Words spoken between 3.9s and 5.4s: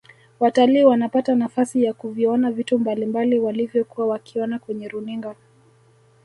wakiona kwenye runinga